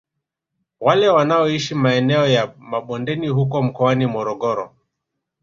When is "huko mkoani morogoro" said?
3.27-4.75